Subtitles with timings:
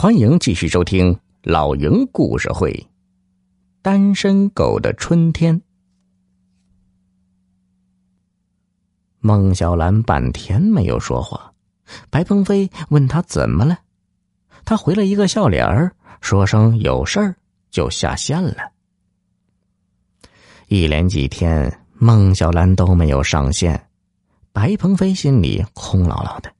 [0.00, 2.70] 欢迎继续收听老营故事会，
[3.82, 5.60] 《单身狗的春天》。
[9.18, 11.52] 孟小兰半天没有说话，
[12.10, 13.76] 白鹏飞问他怎么了，
[14.64, 15.90] 他回了一个笑脸儿，
[16.20, 17.34] 说声有事儿
[17.68, 18.70] 就下线了。
[20.68, 23.88] 一连几天，孟小兰都没有上线，
[24.52, 26.52] 白鹏飞心里空落落的，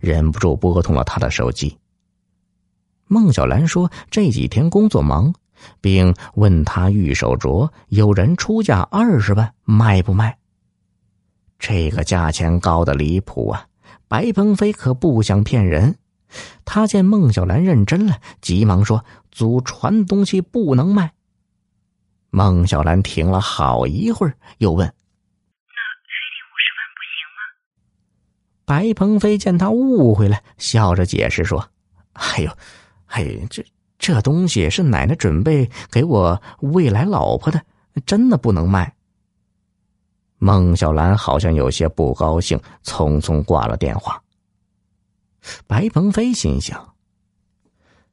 [0.00, 1.76] 忍不住拨通了他的手机。
[3.12, 5.34] 孟小兰说：“这几天工作忙，
[5.80, 10.38] 并问他玉手镯有人出价二十万，卖不卖？
[11.58, 13.66] 这个价钱高的离谱啊！”
[14.06, 15.98] 白鹏飞可不想骗人，
[16.64, 21.12] 他见孟小兰认真了，急忙说：“祖传东西不能卖。”
[22.30, 27.42] 孟小兰停了好一会儿，又问：“那非得五十万不行吗？”
[28.64, 31.70] 白鹏飞见他误会了，笑着解释说
[32.14, 32.56] ：“哎呦。”
[33.12, 33.64] 嘿，这
[33.98, 37.60] 这东西是奶奶准备给我未来老婆的，
[38.06, 38.94] 真的不能卖。
[40.38, 44.22] 孟小兰好像有些不高兴，匆匆挂了电话。
[45.66, 46.94] 白鹏飞心想：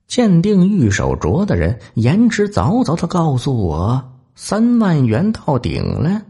[0.08, 6.24] 鉴定玉手镯的人言之凿凿的告诉我，三万元到顶了，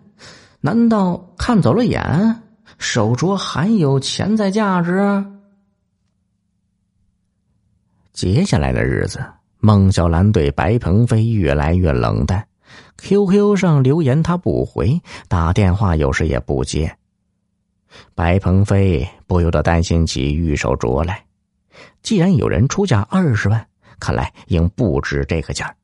[0.59, 2.43] 难道看走了眼？
[2.77, 5.25] 手镯还有潜在价值？
[8.17, 9.23] 接下来的日子，
[9.59, 12.47] 孟小兰对白鹏飞越来越冷淡
[12.97, 16.97] ，QQ 上留言他不回，打电话有时也不接。
[18.15, 21.23] 白鹏飞不由得担心起玉手镯来。
[22.01, 23.67] 既然有人出价二十万，
[23.99, 25.75] 看来应不止这个价。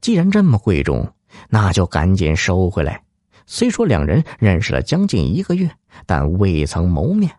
[0.00, 1.12] 既然这么贵重，
[1.50, 3.02] 那就赶紧收回来。
[3.44, 5.70] 虽说两人认识了将近一个月，
[6.06, 7.30] 但未曾谋面，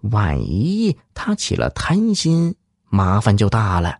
[0.00, 2.54] 万一他起了贪心。
[2.96, 3.98] 麻烦就大了。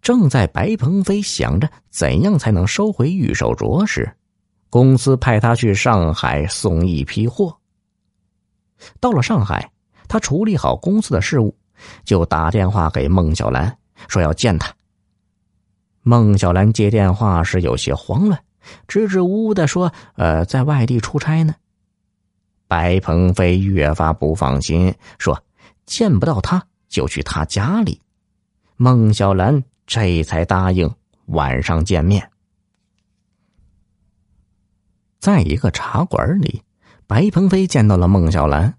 [0.00, 4.10] 正在白鹏飞想着怎样才能收回玉手镯时，
[4.70, 7.54] 公司派他去上海送一批货。
[8.98, 9.70] 到了上海，
[10.08, 11.54] 他处理好公司的事务，
[12.02, 13.76] 就打电话给孟小兰，
[14.08, 14.72] 说要见他。
[16.02, 18.42] 孟小兰接电话时有些慌乱，
[18.88, 21.54] 支支吾吾的说：“呃，在外地出差呢。”
[22.66, 25.42] 白鹏飞越发不放心，说
[25.84, 27.98] ：“见不到他。”就去他家里，
[28.76, 30.92] 孟小兰这才答应
[31.26, 32.30] 晚上见面。
[35.18, 36.62] 在一个茶馆里，
[37.06, 38.74] 白鹏飞见到了孟小兰，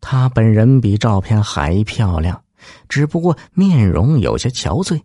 [0.00, 2.44] 她本人比照片还漂亮，
[2.88, 5.02] 只不过面容有些憔悴。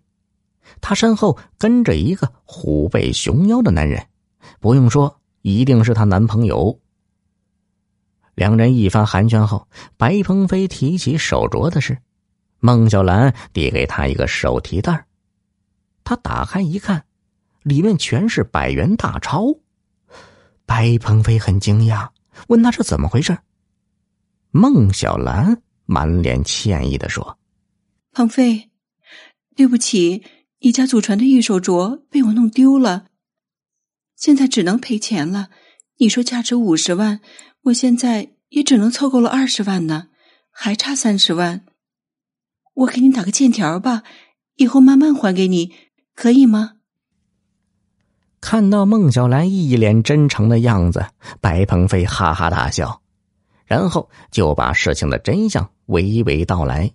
[0.82, 4.08] 她身后跟着一个虎背熊腰的男人，
[4.60, 6.80] 不用说，一定是她男朋友。
[8.36, 11.98] 两人一番寒暄后，白鹏飞提起手镯的事，
[12.60, 15.06] 孟小兰递给他一个手提袋
[16.04, 17.06] 他打开一看，
[17.64, 19.46] 里面全是百元大钞。
[20.66, 22.10] 白鹏飞很惊讶，
[22.48, 23.38] 问他是怎么回事。
[24.52, 27.38] 孟小兰满脸歉意的说
[28.12, 28.70] ：“鹏飞，
[29.56, 30.24] 对不起，
[30.60, 33.06] 你家祖传的玉手镯被我弄丢了，
[34.18, 35.50] 现在只能赔钱了。
[35.98, 37.22] 你说价值五十万。”
[37.66, 40.10] 我现在也只能凑够了二十万呢，
[40.52, 41.66] 还差三十万。
[42.76, 44.04] 我给你打个欠条吧，
[44.58, 45.74] 以后慢慢还给你，
[46.14, 46.74] 可以吗？
[48.40, 51.04] 看到孟小兰一脸真诚的样子，
[51.42, 53.02] 白鹏飞哈哈大笑，
[53.66, 56.92] 然后就把事情的真相娓娓道来。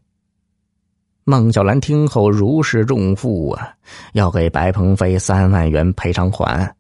[1.25, 3.75] 孟小兰听后如释重负啊，
[4.13, 6.77] 要给白鹏飞三万元赔偿款。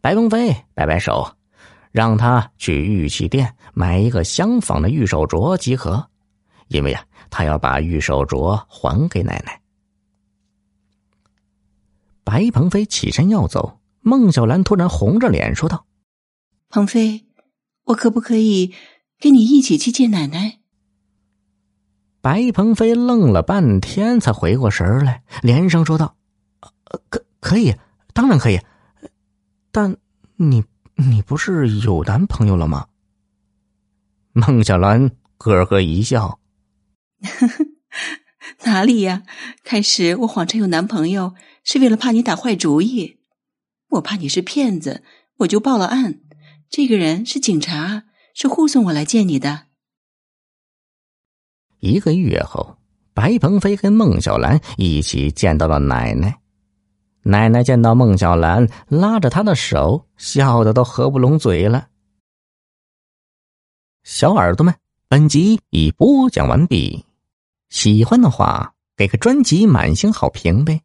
[0.00, 1.28] 白鹏飞摆摆手。
[1.92, 6.08] 让他去玉器店买一个相仿的玉手镯即可，
[6.68, 9.60] 因为啊，他要把玉手镯还给奶奶。
[12.24, 15.84] 白鹏飞起身要走，孟小兰突然红着脸说道
[16.70, 17.26] ：“鹏飞，
[17.84, 18.74] 我可不可以
[19.20, 20.60] 跟你一起去见奶奶？”
[22.22, 26.16] 白鹏飞愣了半天，才回过神来，连声说道
[27.10, 27.74] ：“可可以，
[28.14, 28.58] 当然可以，
[29.70, 29.98] 但
[30.36, 30.64] 你。”
[30.96, 32.88] 你不是有男朋友了吗？
[34.32, 36.38] 孟小兰咯咯一笑，
[38.64, 39.24] 哪里呀？
[39.64, 41.34] 开始我谎称有男朋友
[41.64, 43.18] 是为了怕你打坏主意，
[43.88, 45.02] 我怕你是骗子，
[45.38, 46.20] 我就报了案。
[46.70, 48.04] 这个人是警察，
[48.34, 49.66] 是护送我来见你的。
[51.80, 52.78] 一个月后，
[53.12, 56.41] 白鹏飞跟孟小兰一起见到了奶奶。
[57.24, 61.88] 奶奶见到孟小兰，拉着她的手，笑得都合不拢嘴了。
[64.02, 64.74] 小耳朵们，
[65.08, 67.04] 本集已播讲完毕，
[67.68, 70.82] 喜欢的话，给个专辑满星好评呗。